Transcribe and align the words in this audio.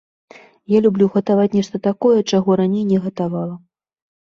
Я 0.75 0.79
люблю 0.85 1.05
гатаваць 1.17 1.45
нешта 1.59 1.83
такое, 1.89 2.15
чаго 2.35 2.59
раней 2.63 2.85
не 2.91 3.03
гатавала. 3.07 3.55